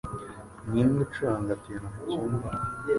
[0.69, 2.47] Ninde ucuranga piyano mucyumba?